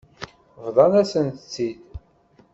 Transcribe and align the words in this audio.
Bḍan-asent-tt-id. 0.65 1.79